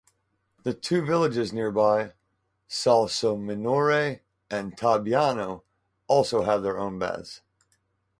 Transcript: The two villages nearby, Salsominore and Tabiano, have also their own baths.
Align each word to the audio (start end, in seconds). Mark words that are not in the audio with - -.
The 0.63 0.73
two 0.73 1.05
villages 1.05 1.53
nearby, 1.53 2.13
Salsominore 2.67 4.21
and 4.49 4.75
Tabiano, 4.75 5.47
have 5.53 5.61
also 6.07 6.59
their 6.59 6.79
own 6.79 6.97
baths. 6.97 7.41